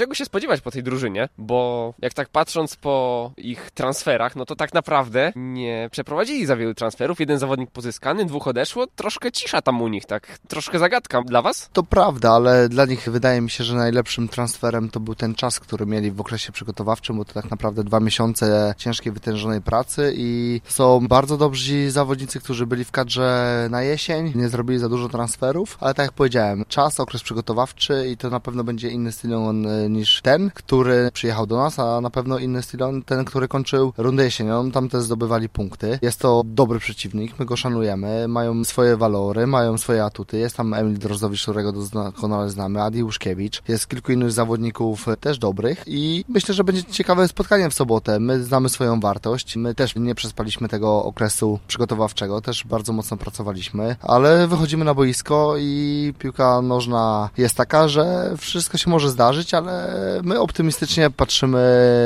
czego 0.00 0.14
się 0.14 0.24
spodziewać 0.24 0.60
po 0.60 0.70
tej 0.70 0.82
drużynie, 0.82 1.28
bo 1.38 1.94
jak 1.98 2.14
tak 2.14 2.28
patrząc 2.28 2.76
po 2.76 3.30
ich 3.36 3.70
transferach, 3.70 4.36
no 4.36 4.46
to 4.46 4.56
tak 4.56 4.74
naprawdę 4.74 5.32
nie 5.36 5.88
przeprowadzili 5.92 6.46
za 6.46 6.56
wielu 6.56 6.74
transferów. 6.74 7.20
Jeden 7.20 7.38
zawodnik 7.38 7.70
pozyskany, 7.70 8.24
dwóch 8.24 8.48
odeszło, 8.48 8.86
troszkę 8.86 9.32
cisza 9.32 9.62
tam 9.62 9.82
u 9.82 9.88
nich, 9.88 10.06
tak? 10.06 10.38
Troszkę 10.48 10.78
zagadka 10.78 11.22
dla 11.22 11.42
was? 11.42 11.70
To 11.72 11.82
prawda, 11.82 12.32
ale 12.32 12.68
dla 12.68 12.84
nich 12.84 13.08
wydaje 13.10 13.40
mi 13.40 13.50
się, 13.50 13.64
że 13.64 13.74
najlepszym 13.74 14.28
transferem 14.28 14.90
to 14.90 15.00
był 15.00 15.14
ten 15.14 15.34
czas, 15.34 15.60
który 15.60 15.86
mieli 15.86 16.10
w 16.10 16.20
okresie 16.20 16.52
przygotowawczym, 16.52 17.16
bo 17.16 17.24
to 17.24 17.32
tak 17.32 17.50
naprawdę 17.50 17.84
dwa 17.84 18.00
miesiące 18.00 18.74
ciężkiej, 18.76 19.12
wytężonej 19.12 19.60
pracy 19.60 20.12
i 20.16 20.60
są 20.64 21.08
bardzo 21.08 21.36
dobrzy 21.36 21.90
zawodnicy, 21.90 22.40
którzy 22.40 22.66
byli 22.66 22.84
w 22.84 22.90
kadrze 22.90 23.68
na 23.70 23.82
jesień, 23.82 24.32
nie 24.34 24.48
zrobili 24.48 24.78
za 24.78 24.88
dużo 24.88 25.08
transferów, 25.08 25.78
ale 25.80 25.94
tak 25.94 26.06
jak 26.06 26.12
powiedziałem, 26.12 26.64
czas, 26.68 27.00
okres 27.00 27.22
przygotowawczy 27.22 28.08
i 28.12 28.16
to 28.16 28.30
na 28.30 28.40
pewno 28.40 28.64
będzie 28.64 28.88
inny 28.88 29.12
Stillon 29.12 29.66
niż 29.92 30.22
ten, 30.22 30.50
który 30.54 31.10
przyjechał 31.12 31.46
do 31.46 31.56
nas, 31.56 31.78
a 31.78 32.00
na 32.00 32.10
pewno 32.10 32.38
inny 32.38 32.62
Stillon, 32.62 33.02
ten, 33.02 33.24
który 33.24 33.48
kończył 33.48 33.92
rundę 33.98 34.24
jesienią, 34.24 34.70
tam 34.70 34.88
też 34.88 35.02
zdobywali 35.02 35.48
punkty. 35.48 35.98
Jest 36.02 36.20
to 36.20 36.42
dobry 36.44 36.78
przeciwnik, 36.78 37.38
my 37.38 37.44
go 37.44 37.56
szanujemy, 37.56 38.28
mają 38.28 38.64
swoje 38.64 38.96
walory, 38.96 39.46
mają 39.46 39.78
swoje 39.78 40.04
atuty, 40.04 40.38
jest 40.38 40.56
tam 40.56 40.74
Emil 40.74 40.98
Drozdowicz, 40.98 41.42
którego 41.42 41.72
doskonale 41.72 42.50
znamy, 42.50 42.82
Adi 42.82 43.02
Łuszkiewicz, 43.02 43.62
jest 43.68 43.88
kilku 43.88 44.12
innych 44.12 44.32
zawodników 44.32 45.06
też 45.20 45.38
dobrych 45.38 45.84
i 45.86 46.24
myślę, 46.28 46.54
że 46.54 46.64
będzie 46.64 46.84
ciekawe 46.84 47.28
spotkanie 47.28 47.70
w 47.70 47.74
sobotę. 47.74 48.20
My 48.20 48.44
znamy 48.44 48.68
swoją 48.68 49.00
wartość, 49.00 49.56
my 49.56 49.74
też 49.74 49.96
nie 49.96 50.14
przespaliśmy 50.14 50.68
tego 50.68 51.04
okresu 51.04 51.58
przygotowawczego, 51.66 52.40
też 52.40 52.64
bardzo 52.64 52.92
mocno 52.92 53.16
pracowaliśmy, 53.16 53.96
ale 54.00 54.48
wychodzimy 54.48 54.84
na 54.84 54.94
boisko 54.94 55.54
i 55.58 56.14
piłka 56.18 56.62
nożna 56.62 57.30
jest 57.38 57.54
taka, 57.54 57.88
że 57.88 58.34
wszystko 58.38 58.78
się 58.78 58.90
może 58.90 59.10
zdarzyć, 59.10 59.54
ale 59.54 59.79
my 60.22 60.40
optymistycznie 60.40 61.10
patrzymy 61.10 61.60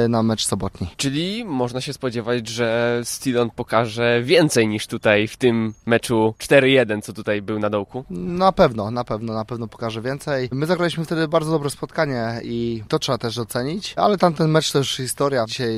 na 0.08 0.22
mecz 0.22 0.46
sobotni. 0.46 0.88
Czyli 0.96 1.44
można 1.44 1.80
się 1.80 1.92
spodziewać, 1.92 2.48
że 2.48 3.00
Stillon 3.04 3.50
pokaże 3.50 4.22
więcej 4.22 4.68
niż 4.68 4.86
tutaj 4.86 5.28
w 5.28 5.36
tym 5.36 5.74
meczu 5.86 6.34
4-1, 6.38 7.02
co 7.02 7.12
tutaj 7.12 7.42
był 7.42 7.58
na 7.58 7.70
dołku? 7.70 8.04
Na 8.10 8.52
pewno, 8.52 8.90
na 8.90 9.04
pewno, 9.04 9.34
na 9.34 9.44
pewno 9.44 9.68
pokaże 9.68 10.02
więcej. 10.02 10.48
My 10.52 10.66
zagraliśmy 10.66 11.04
wtedy 11.04 11.28
bardzo 11.28 11.50
dobre 11.50 11.70
spotkanie 11.70 12.40
i 12.44 12.82
to 12.88 12.98
trzeba 12.98 13.18
też 13.18 13.36
docenić, 13.36 13.94
ale 13.96 14.18
tamten 14.18 14.50
mecz 14.50 14.72
to 14.72 14.78
już 14.78 14.96
historia. 14.96 15.44
Dzisiaj 15.46 15.74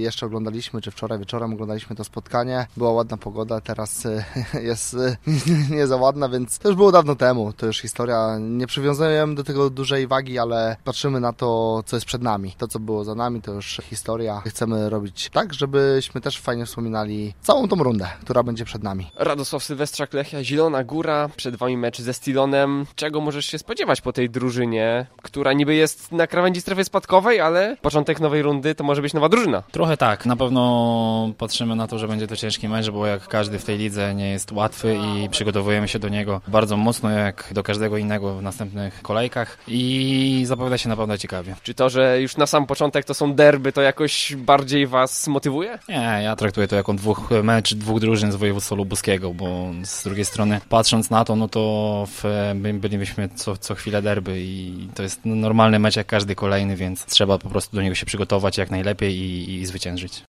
jeszcze 0.00 0.26
oglądaliśmy, 0.26 0.80
czy 0.80 0.90
wczoraj 0.90 1.18
wieczorem 1.18 1.52
oglądaliśmy 1.52 1.96
to 1.96 2.04
spotkanie. 2.04 2.66
Była 2.76 2.92
ładna 2.92 3.16
pogoda, 3.16 3.60
teraz 3.60 4.06
jest 4.70 4.96
nie 5.76 5.86
za 5.86 5.96
ładna, 5.96 6.28
więc 6.28 6.58
to 6.58 6.68
już 6.68 6.76
było 6.76 6.92
dawno 6.92 7.16
temu. 7.16 7.52
To 7.52 7.66
już 7.66 7.78
historia. 7.78 8.38
Nie 8.40 8.66
przywiązujemy 8.66 9.34
do 9.34 9.44
tego 9.44 9.70
dużej 9.70 10.06
wagi, 10.06 10.38
ale 10.38 10.76
patrzymy 10.84 11.19
na 11.20 11.32
to, 11.32 11.82
co 11.86 11.96
jest 11.96 12.06
przed 12.06 12.22
nami. 12.22 12.54
To, 12.58 12.68
co 12.68 12.78
było 12.78 13.04
za 13.04 13.14
nami, 13.14 13.42
to 13.42 13.52
już 13.52 13.80
historia. 13.84 14.42
Chcemy 14.46 14.90
robić 14.90 15.30
tak, 15.32 15.54
żebyśmy 15.54 16.20
też 16.20 16.40
fajnie 16.40 16.66
wspominali 16.66 17.34
całą 17.42 17.68
tą 17.68 17.76
rundę, 17.76 18.08
która 18.20 18.42
będzie 18.42 18.64
przed 18.64 18.82
nami. 18.82 19.10
Radosław 19.16 19.64
Sylwestrzak, 19.64 20.14
Lechia, 20.14 20.44
Zielona 20.44 20.84
Góra. 20.84 21.30
Przed 21.36 21.56
Wami 21.56 21.76
mecz 21.76 22.00
ze 22.00 22.14
Stilonem. 22.14 22.86
Czego 22.94 23.20
możesz 23.20 23.46
się 23.46 23.58
spodziewać 23.58 24.00
po 24.00 24.12
tej 24.12 24.30
drużynie, 24.30 25.06
która 25.22 25.52
niby 25.52 25.74
jest 25.74 26.12
na 26.12 26.26
krawędzi 26.26 26.60
strefy 26.60 26.84
spadkowej, 26.84 27.40
ale 27.40 27.76
początek 27.82 28.20
nowej 28.20 28.42
rundy 28.42 28.74
to 28.74 28.84
może 28.84 29.02
być 29.02 29.14
nowa 29.14 29.28
drużyna? 29.28 29.62
Trochę 29.62 29.96
tak. 29.96 30.26
Na 30.26 30.36
pewno 30.36 31.32
patrzymy 31.38 31.76
na 31.76 31.86
to, 31.86 31.98
że 31.98 32.08
będzie 32.08 32.26
to 32.26 32.36
ciężki 32.36 32.68
mecz, 32.68 32.90
bo 32.90 33.06
jak 33.06 33.28
każdy 33.28 33.58
w 33.58 33.64
tej 33.64 33.78
lidze 33.78 34.14
nie 34.14 34.30
jest 34.30 34.52
łatwy 34.52 34.96
i 34.96 35.28
przygotowujemy 35.28 35.88
się 35.88 35.98
do 35.98 36.08
niego 36.08 36.40
bardzo 36.48 36.76
mocno, 36.76 37.10
jak 37.10 37.50
do 37.52 37.62
każdego 37.62 37.96
innego 37.96 38.34
w 38.34 38.42
następnych 38.42 39.02
kolejkach 39.02 39.58
i 39.68 40.42
zapowiada 40.46 40.78
się 40.78 40.88
naprawdę 41.10 41.18
ciekawie. 41.18 41.56
Czy 41.62 41.74
to, 41.74 41.90
że 41.90 42.20
już 42.20 42.36
na 42.36 42.46
sam 42.46 42.66
początek 42.66 43.04
to 43.04 43.14
są 43.14 43.34
derby, 43.34 43.72
to 43.72 43.82
jakoś 43.82 44.34
bardziej 44.36 44.86
Was 44.86 45.26
motywuje? 45.26 45.78
Nie, 45.88 46.20
ja 46.22 46.36
traktuję 46.36 46.68
to 46.68 46.76
jako 46.76 46.92
dwóch 46.92 47.30
mecz 47.42 47.74
dwóch 47.74 48.00
drużyn 48.00 48.32
z 48.32 48.36
województwa 48.36 48.74
lubuskiego, 48.74 49.34
bo 49.34 49.70
z 49.84 50.04
drugiej 50.04 50.24
strony 50.24 50.60
patrząc 50.68 51.10
na 51.10 51.24
to, 51.24 51.36
no 51.36 51.48
to 51.48 52.06
w, 52.08 52.24
bylibyśmy 52.54 53.28
co, 53.28 53.56
co 53.56 53.74
chwilę 53.74 54.02
derby 54.02 54.40
i 54.40 54.88
to 54.94 55.02
jest 55.02 55.20
normalny 55.24 55.78
mecz 55.78 55.96
jak 55.96 56.06
każdy 56.06 56.34
kolejny, 56.34 56.76
więc 56.76 57.06
trzeba 57.06 57.38
po 57.38 57.48
prostu 57.48 57.76
do 57.76 57.82
niego 57.82 57.94
się 57.94 58.06
przygotować 58.06 58.58
jak 58.58 58.70
najlepiej 58.70 59.14
i, 59.14 59.54
i 59.54 59.66
zwyciężyć. 59.66 60.22